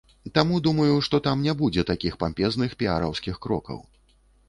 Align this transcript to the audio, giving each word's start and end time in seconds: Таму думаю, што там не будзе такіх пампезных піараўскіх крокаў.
Таму 0.37 0.61
думаю, 0.67 0.95
што 1.09 1.19
там 1.27 1.45
не 1.49 1.53
будзе 1.61 1.85
такіх 1.91 2.19
пампезных 2.25 2.77
піараўскіх 2.83 3.35
крокаў. 3.49 3.89